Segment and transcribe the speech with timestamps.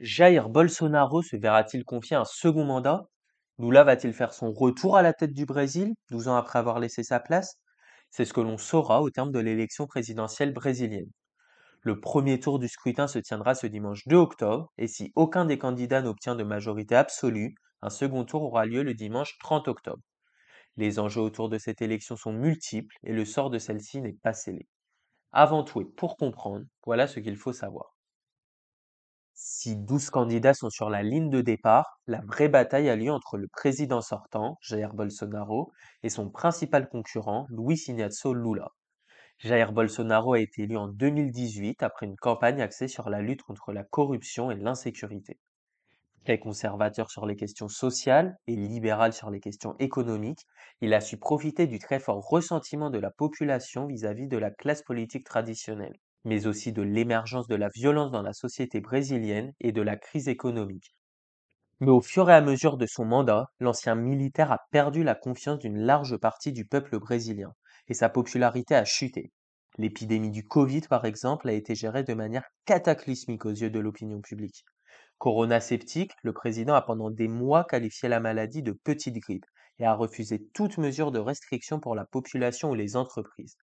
[0.00, 3.06] Jair Bolsonaro se verra-t-il confier un second mandat?
[3.58, 7.02] Lula va-t-il faire son retour à la tête du Brésil, 12 ans après avoir laissé
[7.02, 7.60] sa place?
[8.10, 11.10] C'est ce que l'on saura au terme de l'élection présidentielle brésilienne.
[11.82, 15.58] Le premier tour du scrutin se tiendra ce dimanche 2 octobre, et si aucun des
[15.58, 20.02] candidats n'obtient de majorité absolue, un second tour aura lieu le dimanche 30 octobre.
[20.76, 24.32] Les enjeux autour de cette élection sont multiples et le sort de celle-ci n'est pas
[24.32, 24.66] scellé.
[25.32, 27.94] Avant tout et pour comprendre, voilà ce qu'il faut savoir.
[29.34, 33.38] Si 12 candidats sont sur la ligne de départ, la vraie bataille a lieu entre
[33.38, 35.72] le président sortant, Jair Bolsonaro,
[36.04, 38.68] et son principal concurrent, Luiz Inácio Lula.
[39.38, 43.72] Jair Bolsonaro a été élu en 2018 après une campagne axée sur la lutte contre
[43.72, 45.40] la corruption et l'insécurité.
[46.24, 50.46] Très conservateur sur les questions sociales et libéral sur les questions économiques,
[50.80, 54.82] il a su profiter du très fort ressentiment de la population vis-à-vis de la classe
[54.82, 59.82] politique traditionnelle, mais aussi de l'émergence de la violence dans la société brésilienne et de
[59.82, 60.94] la crise économique.
[61.80, 65.58] Mais au fur et à mesure de son mandat, l'ancien militaire a perdu la confiance
[65.58, 67.54] d'une large partie du peuple brésilien,
[67.88, 69.32] et sa popularité a chuté.
[69.78, 74.20] L'épidémie du Covid, par exemple, a été gérée de manière cataclysmique aux yeux de l'opinion
[74.20, 74.64] publique.
[75.18, 79.46] Corona sceptique, le président a pendant des mois qualifié la maladie de petite grippe
[79.78, 83.56] et a refusé toute mesure de restriction pour la population ou les entreprises.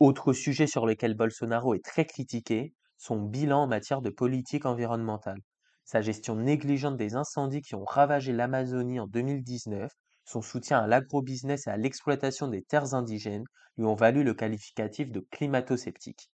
[0.00, 5.42] Autre sujet sur lequel Bolsonaro est très critiqué, son bilan en matière de politique environnementale.
[5.84, 9.92] Sa gestion négligente des incendies qui ont ravagé l'Amazonie en 2019,
[10.24, 13.44] son soutien à l'agrobusiness et à l'exploitation des terres indigènes
[13.76, 16.30] lui ont valu le qualificatif de climato-sceptique.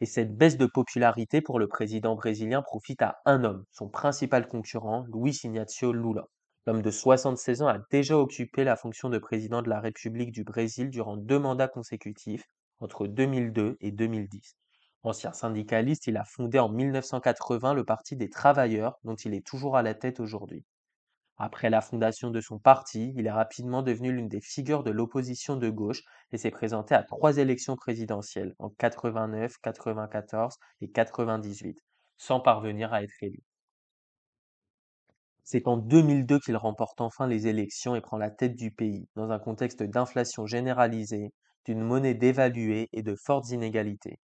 [0.00, 4.48] Et cette baisse de popularité pour le président brésilien profite à un homme, son principal
[4.48, 6.24] concurrent, Luiz Inácio Lula.
[6.66, 10.42] L'homme de 76 ans a déjà occupé la fonction de président de la République du
[10.42, 12.46] Brésil durant deux mandats consécutifs,
[12.80, 14.56] entre 2002 et 2010.
[15.02, 19.76] Ancien syndicaliste, il a fondé en 1980 le Parti des travailleurs, dont il est toujours
[19.76, 20.64] à la tête aujourd'hui.
[21.42, 25.56] Après la fondation de son parti, il est rapidement devenu l'une des figures de l'opposition
[25.56, 26.02] de gauche
[26.32, 31.78] et s'est présenté à trois élections présidentielles en 89, 94 et 98,
[32.18, 33.42] sans parvenir à être élu.
[35.44, 39.30] C'est en 2002 qu'il remporte enfin les élections et prend la tête du pays, dans
[39.30, 41.32] un contexte d'inflation généralisée,
[41.66, 44.18] d'une monnaie dévaluée et de fortes inégalités.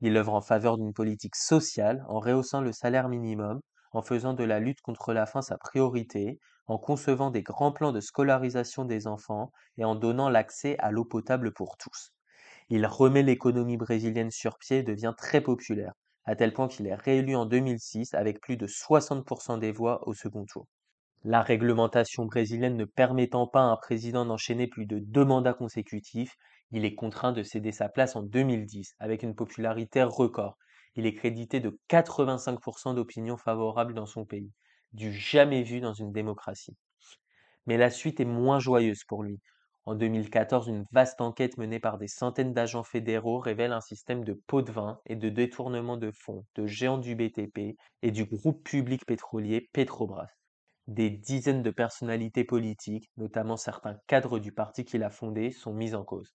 [0.00, 3.60] Il œuvre en faveur d'une politique sociale en rehaussant le salaire minimum,
[3.92, 7.92] en faisant de la lutte contre la faim sa priorité, en concevant des grands plans
[7.92, 12.12] de scolarisation des enfants et en donnant l'accès à l'eau potable pour tous.
[12.70, 15.92] Il remet l'économie brésilienne sur pied et devient très populaire,
[16.24, 20.14] à tel point qu'il est réélu en 2006 avec plus de 60% des voix au
[20.14, 20.66] second tour.
[21.24, 26.36] La réglementation brésilienne ne permettant pas à un président d'enchaîner plus de deux mandats consécutifs,
[26.70, 30.56] il est contraint de céder sa place en 2010 avec une popularité record
[30.96, 34.52] il est crédité de 85% d'opinions favorables dans son pays,
[34.92, 36.76] du jamais vu dans une démocratie.
[37.66, 39.40] Mais la suite est moins joyeuse pour lui.
[39.86, 44.32] En 2014, une vaste enquête menée par des centaines d'agents fédéraux révèle un système de
[44.46, 48.62] pots de vin et de détournement de fonds de géants du BTP et du groupe
[48.64, 50.28] public pétrolier Petrobras.
[50.86, 55.94] Des dizaines de personnalités politiques, notamment certains cadres du parti qu'il a fondé, sont mises
[55.94, 56.34] en cause.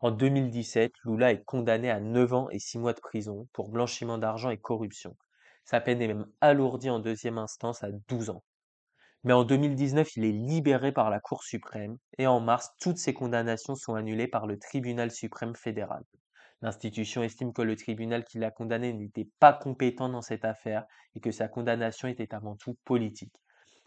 [0.00, 4.18] En 2017, Lula est condamné à 9 ans et 6 mois de prison pour blanchiment
[4.18, 5.16] d'argent et corruption.
[5.64, 8.42] Sa peine est même alourdie en deuxième instance à 12 ans.
[9.24, 13.14] Mais en 2019, il est libéré par la Cour suprême et en mars, toutes ses
[13.14, 16.02] condamnations sont annulées par le Tribunal suprême fédéral.
[16.62, 21.20] L'institution estime que le tribunal qui l'a condamné n'était pas compétent dans cette affaire et
[21.20, 23.34] que sa condamnation était avant tout politique.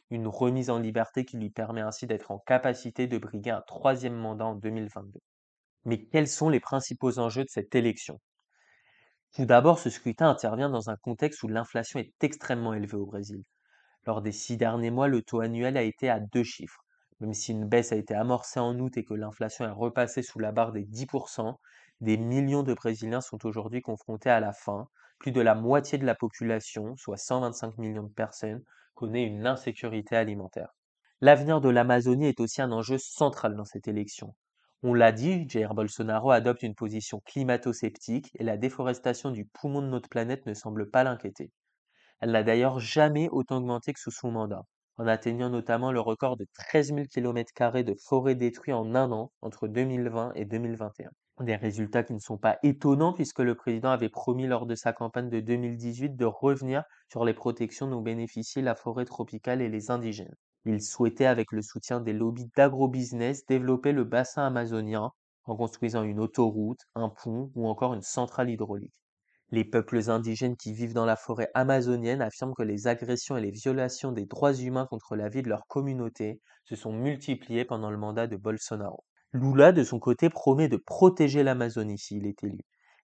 [0.09, 4.15] Une remise en liberté qui lui permet ainsi d'être en capacité de briguer un troisième
[4.15, 5.19] mandat en 2022.
[5.85, 8.19] Mais quels sont les principaux enjeux de cette élection?
[9.35, 13.43] Tout d'abord, ce scrutin intervient dans un contexte où l'inflation est extrêmement élevée au Brésil.
[14.05, 16.85] Lors des six derniers mois, le taux annuel a été à deux chiffres.
[17.19, 20.39] Même si une baisse a été amorcée en août et que l'inflation est repassée sous
[20.39, 21.59] la barre des 10%,
[22.01, 24.87] des millions de Brésiliens sont aujourd'hui confrontés à la faim.
[25.19, 28.63] Plus de la moitié de la population, soit 125 millions de personnes,
[28.95, 30.73] connaît une insécurité alimentaire.
[31.21, 34.35] L'avenir de l'Amazonie est aussi un enjeu central dans cette élection.
[34.83, 39.87] On l'a dit, Jair Bolsonaro adopte une position climato-sceptique et la déforestation du poumon de
[39.87, 41.51] notre planète ne semble pas l'inquiéter.
[42.19, 44.63] Elle n'a d'ailleurs jamais autant augmenté que sous son mandat,
[44.97, 49.31] en atteignant notamment le record de 13 000 km de forêts détruites en un an
[49.41, 51.09] entre 2020 et 2021.
[51.41, 54.93] Des résultats qui ne sont pas étonnants puisque le président avait promis lors de sa
[54.93, 59.91] campagne de 2018 de revenir sur les protections dont bénéficient la forêt tropicale et les
[59.91, 60.35] indigènes.
[60.63, 65.11] Il souhaitait, avec le soutien des lobbies d'agrobusiness, développer le bassin amazonien
[65.43, 68.95] en construisant une autoroute, un pont ou encore une centrale hydraulique.
[69.51, 73.51] Les peuples indigènes qui vivent dans la forêt amazonienne affirment que les agressions et les
[73.51, 77.97] violations des droits humains contre la vie de leur communauté se sont multipliées pendant le
[77.97, 79.03] mandat de Bolsonaro.
[79.35, 82.61] Lula, de son côté, promet de protéger l'Amazonie s'il est élu.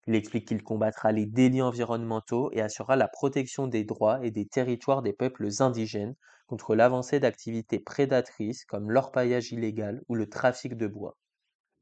[0.08, 4.46] Il explique qu'il combattra les délits environnementaux et assurera la protection des droits et des
[4.46, 6.16] territoires des peuples indigènes
[6.48, 11.18] contre l'avancée d'activités prédatrices comme l'orpaillage illégal ou le trafic de bois.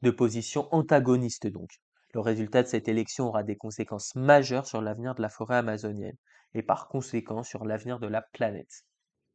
[0.02, 1.70] De positions antagonistes donc.
[2.16, 6.18] Le résultat de cette élection aura des conséquences majeures sur l'avenir de la forêt amazonienne
[6.56, 8.84] et par conséquent sur l'avenir de la planète.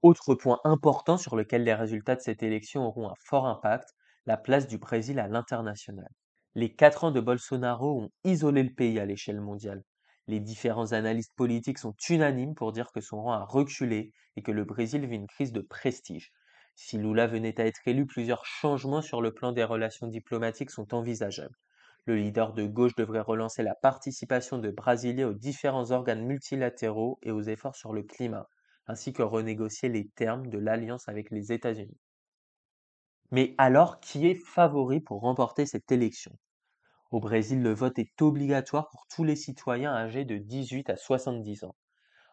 [0.03, 3.95] Autre point important sur lequel les résultats de cette élection auront un fort impact,
[4.27, 6.09] la place du Brésil à l'international.
[6.55, 9.83] Les quatre ans de Bolsonaro ont isolé le pays à l'échelle mondiale.
[10.27, 14.53] Les différents analystes politiques sont unanimes pour dire que son rang a reculé et que
[14.53, 16.33] le Brésil vit une crise de prestige.
[16.75, 20.95] Si Lula venait à être élu, plusieurs changements sur le plan des relations diplomatiques sont
[20.95, 21.57] envisageables.
[22.07, 27.31] Le leader de gauche devrait relancer la participation de Brasilia aux différents organes multilatéraux et
[27.31, 28.49] aux efforts sur le climat,
[28.87, 31.99] ainsi que renégocier les termes de l'alliance avec les États-Unis.
[33.31, 36.39] Mais alors, qui est favori pour remporter cette élection?
[37.11, 41.65] Au Brésil, le vote est obligatoire pour tous les citoyens âgés de 18 à 70
[41.65, 41.77] ans.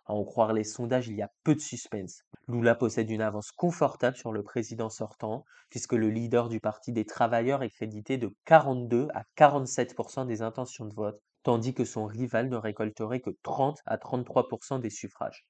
[0.06, 2.24] À en croire les sondages, il y a peu de suspense.
[2.48, 7.06] Lula possède une avance confortable sur le président sortant, puisque le leader du Parti des
[7.06, 12.50] travailleurs est crédité de 42 à 47% des intentions de vote, tandis que son rival
[12.50, 15.46] ne récolterait que 30 à 33% des suffrages.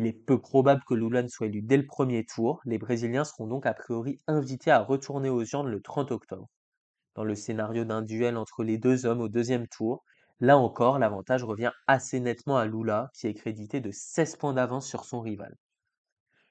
[0.00, 3.24] Il est peu probable que Lula ne soit élu dès le premier tour, les Brésiliens
[3.24, 6.48] seront donc a priori invités à retourner aux urnes le 30 octobre.
[7.14, 10.02] Dans le scénario d'un duel entre les deux hommes au deuxième tour,
[10.42, 14.88] Là encore, l'avantage revient assez nettement à Lula, qui est crédité de 16 points d'avance
[14.88, 15.54] sur son rival.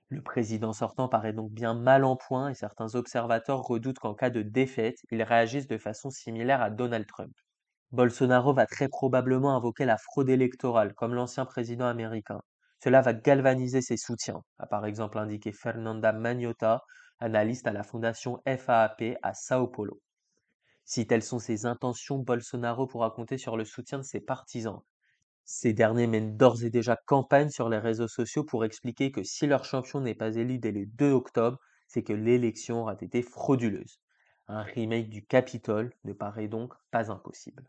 [0.10, 4.30] Le président sortant paraît donc bien mal en point et certains observateurs redoutent qu'en cas
[4.30, 7.34] de défaite, il réagisse de façon similaire à Donald Trump.
[7.92, 12.42] Bolsonaro va très probablement invoquer la fraude électorale, comme l'ancien président américain.
[12.82, 16.82] Cela va galvaniser ses soutiens, a par exemple indiqué Fernanda Magnota,
[17.20, 20.02] analyste à la fondation FAAP à Sao Paulo.
[20.86, 24.82] Si telles sont ses intentions, Bolsonaro pourra compter sur le soutien de ses partisans.
[25.44, 29.46] Ces derniers mènent d'ores et déjà campagne sur les réseaux sociaux pour expliquer que si
[29.46, 34.00] leur champion n'est pas élu dès le 2 octobre, c'est que l'élection aura été frauduleuse.
[34.48, 37.68] Un remake du Capitole ne paraît donc pas impossible.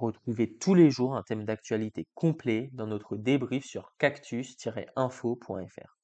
[0.00, 5.99] Retrouvez tous les jours un thème d'actualité complet dans notre débrief sur cactus-info.fr.